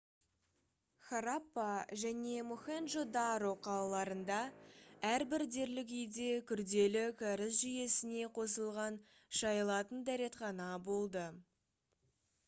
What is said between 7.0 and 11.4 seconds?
кәріз жүйесіне қосылған шайылатын дәретхана болды